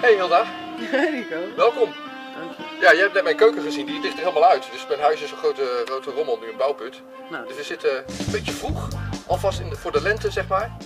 [0.00, 0.44] Hey Hilda,
[1.10, 1.54] Rico.
[1.56, 1.92] welkom.
[2.36, 2.62] Dank je.
[2.80, 4.68] Ja, jij hebt net mijn keuken gezien, die ligt er helemaal uit.
[4.72, 7.00] Dus mijn huis is een grote, grote rommel, nu een bouwput.
[7.30, 8.88] Nou, Dus we zitten een beetje vroeg,
[9.26, 10.76] alvast in de, voor de lente zeg maar,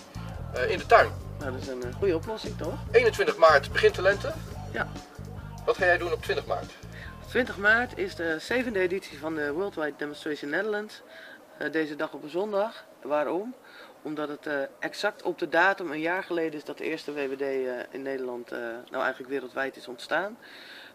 [0.55, 1.11] eh, in de tuin.
[1.39, 2.75] nou, dat is een eh, goede oplossing toch?
[2.93, 4.33] 21 maart begint de lente.
[4.73, 4.89] Ja.
[5.65, 6.73] Wat ga jij doen op 20 maart?
[7.29, 11.03] 20 maart is de zevende editie van de Worldwide Demonstration Netherlands.
[11.59, 12.85] Eh, deze dag op een zondag.
[13.03, 13.55] Waarom?
[14.03, 17.41] Omdat het eh, exact op de datum een jaar geleden is dat de eerste WWD
[17.41, 18.59] eh, in Nederland, eh,
[18.91, 20.39] nou eigenlijk wereldwijd is ontstaan.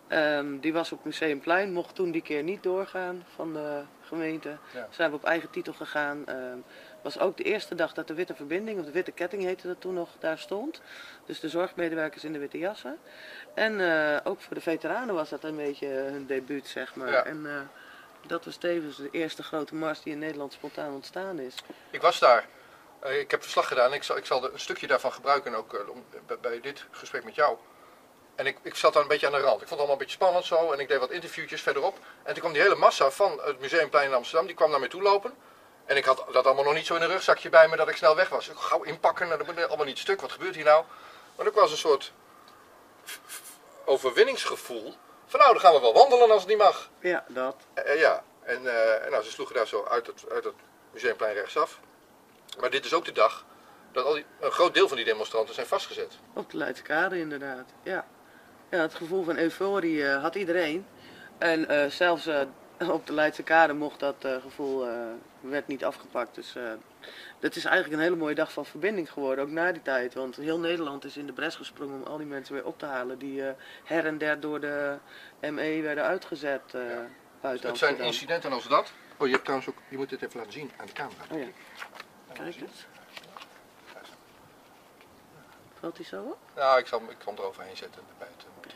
[0.08, 4.58] Ehm, die was op Museumplein, mocht toen die keer niet doorgaan van de gemeente.
[4.74, 4.88] Ja.
[4.90, 6.26] Zijn we op eigen titel gegaan.
[6.26, 6.60] Ehm
[7.02, 9.82] was ook de eerste dag dat de witte verbinding, of de witte ketting heette dat
[9.82, 10.82] toen nog, daar stond.
[11.26, 12.98] Dus de zorgmedewerkers in de witte jassen.
[13.54, 13.82] En
[14.24, 17.12] ook voor de veteranen was dat een beetje hun debuut, zeg maar.
[17.12, 17.24] Ja.
[17.24, 17.70] En
[18.26, 21.56] dat was tevens de eerste grote mars die in Nederland spontaan ontstaan is.
[21.90, 22.46] Ik was daar.
[23.00, 23.94] Eh, ik heb verslag gedaan.
[23.94, 26.06] Ik zal, ik zal er een stukje daarvan gebruiken ook eh, om-
[26.42, 27.58] bij, dit gesprek met jou.
[28.36, 29.62] En ik, ik zat daar een beetje aan de rand.
[29.62, 30.72] Ik vond het allemaal een beetje spannend zo.
[30.72, 31.98] En ik deed wat interviewtjes verderop.
[32.24, 34.46] En toen kwam die hele massa van het Museumplein in Amsterdam.
[34.48, 35.34] Die kwam naar mij toe lopen.
[35.86, 37.96] En ik had dat allemaal nog niet zo in een rugzakje bij me dat ik
[37.96, 38.50] snel weg was.
[38.50, 39.28] Ik gauw inpakken.
[39.28, 40.22] Nou, dat moet allemaal niet stuk.
[40.22, 40.84] Wat gebeurt hier nou?
[41.36, 42.12] Maar ook was een soort
[43.86, 44.94] overwinningsgevoel.
[45.26, 46.90] Van nou, dan gaan we wel wandelen als het niet mag.
[47.00, 47.56] Ja, dat.
[47.74, 48.56] Eh, ja, en
[49.04, 50.54] en nou, ze sloegen daar zo uit het, uit het
[50.92, 51.80] museumplein rechtsaf.
[52.60, 53.46] Maar dit is ook de dag
[53.92, 56.18] dat al die, een groot deel van die demonstranten zijn vastgezet.
[56.34, 57.74] Op de Leidse Kade inderdaad.
[57.84, 58.06] Ja.
[58.70, 60.86] ja, het gevoel van euforie eh, had iedereen.
[61.38, 62.42] En eh, zelfs eh,
[62.98, 64.88] op de Leidse Kade mocht dat gevoel,
[65.40, 66.36] werd niet afgepakt.
[66.36, 66.56] Dus
[67.40, 70.14] het is eigenlijk een hele mooie dag van verbinding geworden, ook na die tijd.
[70.14, 72.86] Want heel Nederland is in de bres gesprongen om al die mensen weer op te
[72.86, 73.42] halen die
[73.84, 74.98] her en der door de
[75.42, 76.82] ME werden uitgezet eh
[77.42, 78.92] buiten Het zijn incidenten als dat.
[79.18, 81.24] Oh, je hebt trouwens ook, je moet dit even laten zien aan de camera.
[81.32, 81.48] Oh ja,
[82.38, 82.86] kijk eens.
[85.80, 86.38] Valt die zo op?
[86.56, 88.76] Nou, ik zal ik kan hem eroverheen zetten eh, monteren.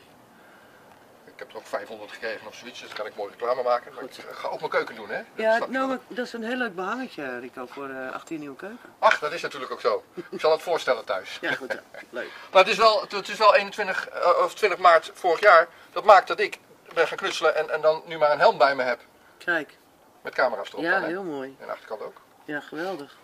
[1.24, 3.94] Ik heb er ook 500 gekregen of zoiets, dus dan kan ik mooi reclame maken.
[3.94, 5.16] Maar ik ga ook mijn keuken doen, hè?
[5.16, 8.56] Dat Ja, je nou, dat is een heel leuk behangetje, Rico, voor eh 18 nieuwe
[8.56, 8.94] keuken.
[8.98, 10.04] Ach, dat is natuurlijk ook zo.
[10.30, 11.38] Ik zal het voorstellen thuis.
[11.40, 12.00] Ja, goed, ja.
[12.10, 12.30] leuk.
[12.52, 15.68] Maar het is wel, het is wel 21 eh, of 20 maart vorig jaar.
[15.92, 16.58] Dat maakt dat ik
[16.94, 19.00] ben gaan knutselen en, en dan nu maar een helm bij me heb.
[19.38, 19.78] Kijk,
[20.22, 21.56] Met camera's erop ja, dan, heel mooi.
[21.60, 22.20] En de achterkant ook.
[22.44, 23.16] Ja, geweldig.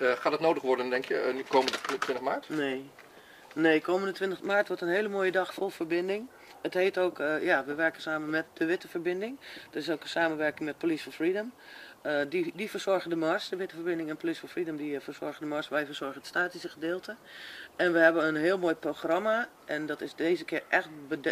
[0.00, 2.48] Eh, gaat het nodig worden, denk je, eh, nu komende 20 maart?
[2.48, 2.90] Nee.
[3.54, 6.28] Nee, komende 20 maart wordt een hele mooie dag vol verbinding.
[6.62, 9.38] Het heet ook, eh, ja, we werken samen met de Witte Verbinding.
[9.70, 11.52] Er is ook een samenwerking met Police for Freedom.
[12.02, 15.00] Eh, die, die verzorgen de mars, de Witte Verbinding en Police for Freedom, die eh,
[15.00, 15.68] verzorgen de mars.
[15.68, 17.16] Wij verzorgen het statische gedeelte.
[17.76, 19.48] En we hebben een heel mooi programma.
[19.64, 20.88] En dat is deze keer echt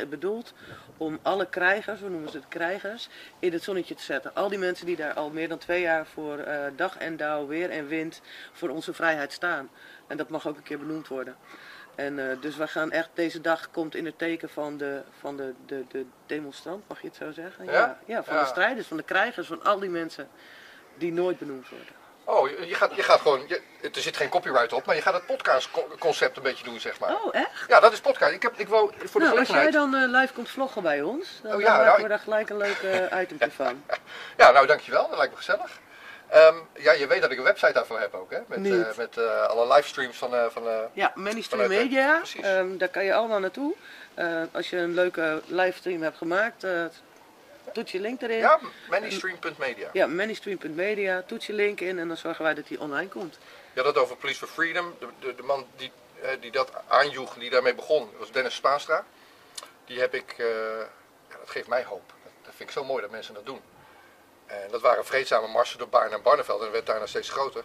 [0.09, 0.55] bedoeld
[0.97, 3.09] om alle krijgers, we noemen ze het krijgers,
[3.39, 4.35] in het zonnetje te zetten.
[4.35, 7.47] Al die mensen die daar al meer dan twee jaar voor eh, dag en dauw,
[7.47, 8.21] weer en wind,
[8.53, 9.71] voor onze vrijheid staan.
[10.07, 11.37] En dat mag ook een keer benoemd worden.
[11.99, 15.37] En eh, dus we gaan echt, deze dag komt in het teken van de, van
[15.37, 17.65] de, de, de demonstrant, mag je het zo zeggen?
[17.65, 17.99] Ja?
[18.07, 18.41] ja van Ja.
[18.41, 20.29] de strijders, van de krijgers, van al die mensen
[20.95, 21.95] die nooit benoemd worden.
[22.25, 25.03] Oh, je, je gaat, je gaat gewoon, je, er zit geen copyright op, maar je
[25.03, 27.15] gaat het podcastconcept een beetje doen, zeg maar.
[27.15, 27.65] Oh, echt?
[27.69, 28.33] Ja, dat is podcast.
[28.33, 31.03] Ik, heb, ik wou voor de nou, als jij dan eh, live komt vloggen bij
[31.03, 33.83] ons, dan Oh, maken nou, we daar gelijk een leuk eh itemje van.
[34.37, 35.79] Ja, nou dankjewel, dat lijkt me gezellig.
[36.29, 38.39] Ehm, ja, je weet dat ik een website daarvoor heb ook, hè?
[38.47, 40.35] Met, eh, met eh, alle livestreams van...
[40.35, 40.63] eh, van
[40.93, 43.75] Ja, eh, Media, ehm, daar kan je allemaal naartoe.
[44.53, 46.67] Als je een leuke livestream hebt gemaakt,
[47.73, 48.39] toets je link erin.
[48.39, 48.59] ja,
[48.91, 49.89] manystream.media.
[49.93, 53.39] Ja, manystream.media, toets je link in en dan zorgen wij dat die online komt.
[53.73, 54.95] Je had het over Police for Freedom.
[54.99, 55.93] De, de, de man die,
[56.41, 59.05] die dat aanjoeg, die daarmee begon, was Dennis Spaanstra.
[59.85, 60.35] Die heb ik,
[61.29, 62.13] ja, dat geeft mij hoop.
[62.23, 63.61] Dat, dat vind ik zo mooi dat mensen dat doen.
[64.49, 67.65] En dat waren vreedzame marsen door Baarn en Barneveld en het werd daarna steeds groter.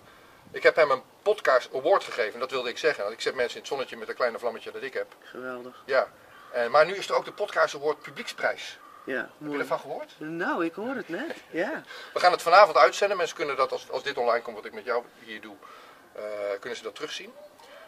[0.52, 3.04] Ik heb hem een podcast award gegeven, dat wilde ik zeggen.
[3.04, 5.16] Want ik zet mensen in het zonnetje met een kleine vlammetje dat ik heb.
[5.24, 5.84] Geweldig.
[5.86, 6.08] Ja.
[6.52, 8.80] En, maar nu is er ook de podcast award publieksprijs.
[9.06, 10.14] Ja, Heb je ervan gehoord?
[10.18, 11.36] Nou, ik hoor het net.
[11.52, 11.84] Ja.
[12.14, 13.18] We gaan het vanavond uitzenden.
[13.18, 15.56] Mensen kunnen dat, als, als dit online komt, wat ik met jou hier doe,
[16.16, 16.24] eh,
[16.60, 17.34] kunnen ze dat terugzien.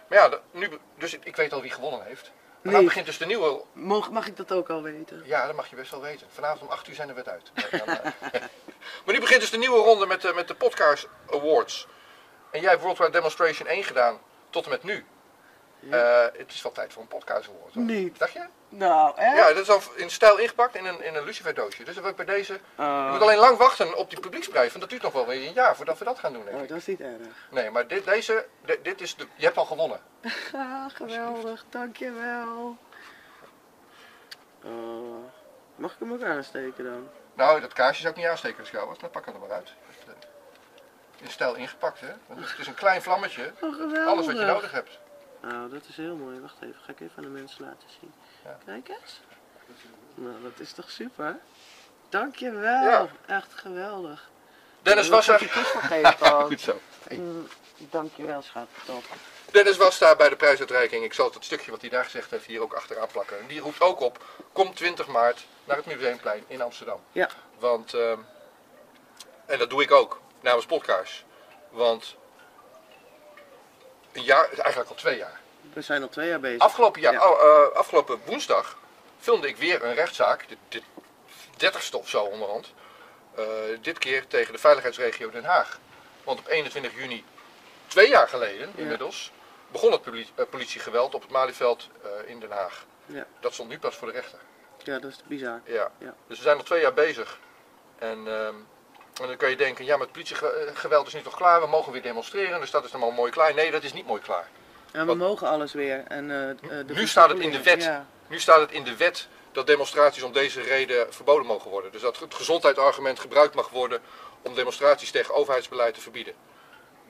[0.08, 2.24] Maar ja, nu, dus ik, ik weet al wie gewonnen heeft.
[2.62, 2.74] Maar Nee.
[2.74, 3.62] dan begint dus de nieuwe...
[3.74, 5.22] Mag, mag ik dat ook al weten?
[5.26, 6.28] Ja, dat mag je best wel weten.
[6.30, 7.52] Vanavond om 8 uur zijn de wet uit.
[8.86, 11.88] Maar, eh, nu begint dus de nieuwe ronde met de, met de Podcast Awards.
[12.52, 15.06] En jij hebt Worldwide Demonstration 1 gedaan tot en met nu.
[15.80, 16.24] Ja.
[16.24, 17.74] Eh, het is wel tijd voor een Podcast Award.
[17.74, 17.84] hoor.
[17.84, 18.20] Niet.
[18.20, 18.46] Dacht je?
[18.70, 19.38] Nou, echt?
[19.38, 21.84] Ja, dat is al in stijl ingepakt in een, in een luciferdoosje.
[21.84, 22.54] Dus dan wil ik bij deze...
[22.54, 22.86] Oh.
[23.06, 25.54] Je moet alleen lang wachten op die publieksprijs, want dat duurt nog wel weer een
[25.54, 26.70] jaar voordat we dat gaan doen, denk Oh, ik.
[26.70, 27.18] dat is niet erg.
[27.52, 30.00] Nee, maar dit, deze, di- dit is de, je hebt al gewonnen.
[30.56, 31.66] Ah, geweldig.
[31.70, 32.78] Dankjewel.
[34.64, 35.25] Oh.
[35.76, 37.10] Mag ik hem ook aansteken dan?
[37.34, 39.74] Nou, dat kaarsje zou ik niet aansteken was, dan pak ik het er maar uit.
[40.06, 42.12] Dat, eh, In stijl ingepakt, hè?
[42.28, 44.08] Want het is een klein vlammetje, Oh, geweldig.
[44.08, 45.00] alles wat je nodig hebt.
[45.42, 46.40] Nou, dat is heel mooi.
[46.40, 48.14] Wacht even, ga ik even aan de mensen laten zien.
[48.44, 48.58] Ja.
[48.66, 49.22] Kijk eens.
[50.16, 51.38] Nou, dat is toch super?
[52.10, 52.84] Dankjewel.
[52.84, 53.08] Ja.
[53.26, 54.30] Echt geweldig.
[54.82, 55.38] Dennis Dat was er.
[55.52, 56.46] toegegeven ook.
[56.52, 56.80] Goed zo.
[57.10, 58.68] Mm, Dankjewel, schat.
[58.86, 59.04] Top.
[59.52, 61.04] Dennis was daar bij de prijsuitreiking.
[61.04, 63.40] Ik zal het stukje wat hij daar gezegd heeft hier ook achteraan plakken.
[63.40, 67.02] En die roept ook op, kom 20 maart naar het Museumplein in Amsterdam.
[67.12, 67.30] Ja.
[67.60, 68.20] Want, ehm,
[69.46, 71.24] en dat doe ik ook, namens Podcast.
[71.70, 72.16] Want
[74.12, 75.40] een jaar, eigenlijk al twee jaar.
[75.74, 76.60] We zijn al twee jaar bezig.
[76.62, 77.30] Afgelopen, jaar, Ja.
[77.30, 78.78] oh, eh, afgelopen woensdag
[79.20, 80.82] filmde ik weer een rechtszaak, de, de
[81.58, 82.74] 30ste of zo onderhand.
[83.36, 83.44] Eh,
[83.82, 85.80] dit keer tegen de veiligheidsregio Den Haag.
[86.24, 87.26] Want op 21 juni,
[87.88, 88.82] twee jaar geleden Ja.
[88.82, 89.32] inmiddels,
[89.72, 90.02] begon het
[90.36, 91.90] eh, politiegeweld op het Malieveld
[92.26, 92.86] in Den Haag.
[93.06, 93.26] Ja.
[93.40, 94.40] Dat stond nu pas voor de rechter.
[94.86, 95.62] Ja, dat is bizar.
[95.66, 95.92] Ja.
[95.98, 96.14] Ja.
[96.28, 97.40] Dus we zijn al twee jaar bezig.
[98.00, 98.56] En, ehm,
[99.22, 101.92] en dan kun je denken, ja, maar het politiegeweld is nu toch klaar, we mogen
[101.92, 103.54] weer demonstreren, dus dat is dan mooi klaar.
[103.54, 104.48] Nee, dat is niet mooi klaar.
[104.92, 106.04] En we mogen alles weer.
[106.08, 107.84] En, eh, de Nu staat het in de wet.
[107.84, 111.92] Ja, Nu staat het in de wet dat demonstraties om deze reden verboden mogen worden.
[111.92, 114.02] Dus dat het gezondheidsargument gebruikt mag worden
[114.42, 116.34] om demonstraties tegen overheidsbeleid te verbieden.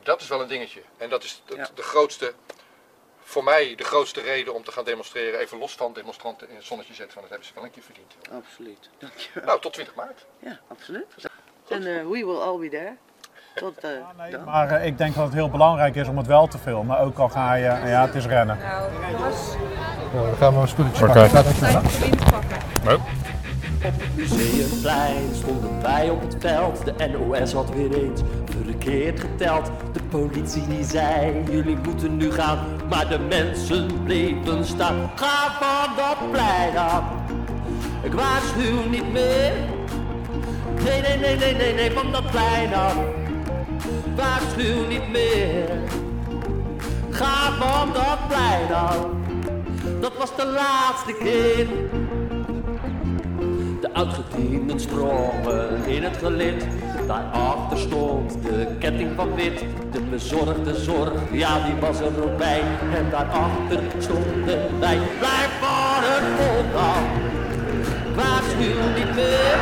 [0.04, 0.82] Dat is wel een dingetje.
[0.98, 1.70] En dat is Ja.
[1.76, 2.34] de grootste,
[3.28, 5.40] voor mij de grootste reden om te gaan demonstreren.
[5.40, 7.84] Even los van demonstranten in het zonnetje zetten, want dat hebben ze wel een keer
[7.84, 8.16] verdiend.
[8.46, 8.90] absoluut.
[8.98, 9.46] Dankjewel.
[9.46, 10.26] Nou, tot 20 maart.
[10.40, 11.16] Ja, absoluut.
[11.70, 12.96] En eh, we will all be there.
[13.56, 14.44] Tot eh Nee, dan.
[14.44, 16.98] maar eh, ik denk dat het heel belangrijk is om het wel te filmen.
[17.00, 18.58] Ook al ga je, ja, het is rennen.
[18.58, 19.38] Nou, jongens,
[20.14, 21.30] dan gaan we een spulletje Oké.
[22.00, 23.02] wind pakken.
[24.16, 26.86] Museumplein stonden wij op het veld.
[26.98, 28.22] De NOS had weer eens
[28.64, 29.72] verkeerd geteld.
[29.94, 32.60] De politie die zei, jullie moeten nu gaan.
[32.90, 35.12] Maar de mensen bleven staan.
[35.16, 37.04] Ga van dat plein af.
[38.04, 39.54] Ik waarschuw niet meer.
[40.84, 42.98] Nee, nee, nee, nee, nee, nee, van dat plein af.
[44.16, 45.70] Waarschuw niet meer.
[47.10, 49.08] Ga van dat plein af.
[50.02, 51.68] Dat was de laatste keer.
[53.82, 56.68] De oudgedienden sprongen in het gelid.
[57.08, 59.64] Daarachter stond de ketting van wit.
[59.92, 62.62] De bezorgde zorg, ja die was er ook bij.
[62.94, 64.98] En daarachter stonden wij.
[64.98, 67.04] Het volk af.
[68.16, 69.58] Waarschuw niet meer.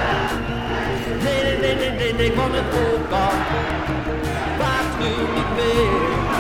[1.23, 3.35] Nee, nee, nee, nee, nee, nee, van het volk af.
[4.57, 6.32] Waarschuw niet meer.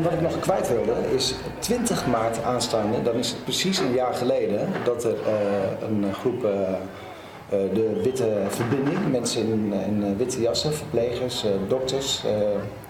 [0.00, 3.92] En wat ik nog kwijt wilde is 20 maart aanstaande, dan is het precies een
[3.92, 10.16] jaar geleden dat er eh, een groep, eh, eh, de Witte Verbinding, mensen in, in
[10.16, 12.22] witte jassen, verplegers, dokters,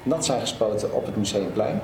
[0.03, 1.81] nat zijn gespoten op het Museumplein.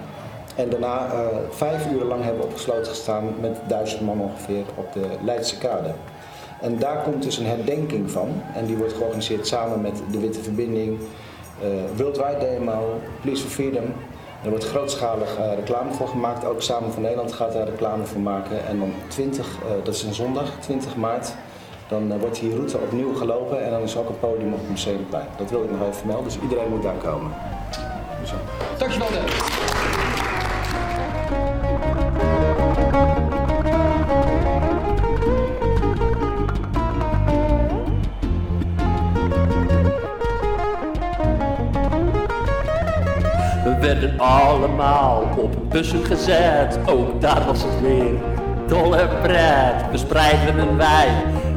[0.57, 1.09] En daarna
[1.51, 5.91] vijf uur lang hebben opgesloten gestaan met duizend man ongeveer op de Leidse Kade.
[6.61, 8.43] En daar komt dus een herdenking van.
[8.55, 10.99] En die wordt georganiseerd samen met de Witte Verbinding,
[11.63, 13.95] eh Worldwide Demo, Police for Freedom.
[14.47, 16.45] Er wordt grootschalig eh, reclame voor gemaakt.
[16.45, 18.67] Ook Samen van Nederland gaat daar reclame voor maken.
[18.67, 21.35] En dan 20, eh, dat is een zondag, 20 maart,
[21.89, 23.65] dan eh, wordt die route opnieuw gelopen.
[23.65, 25.27] En dan is ook een podium op het Museumplein.
[25.37, 27.31] Dat wil ik nog even vermelden, dus iedereen moet daar komen.
[28.25, 28.35] Zo.
[28.79, 29.56] Dankjewel Dennis.
[44.19, 48.21] Allemaal op bussen gezet, ook daar was het weer
[48.67, 49.85] dolle pret.
[49.91, 51.09] Verspreiden wij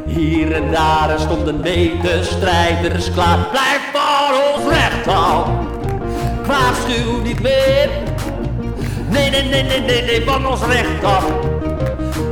[0.05, 1.61] hier en daar en stonden
[2.25, 3.37] strijders klaar.
[3.51, 5.47] Blijf voor ons recht af,
[6.47, 7.89] waarschuw niet meer.
[9.09, 11.25] Nee, nee, nee, nee, nee, nee, van ons recht af,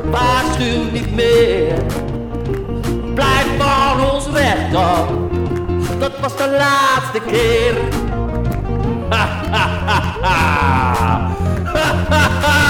[0.10, 1.74] waarschuw niet meer.
[3.14, 4.76] Blijf van ons recht
[6.00, 8.07] dat was de laatste keer.
[9.10, 10.82] ハハハ
[12.42, 12.67] ハ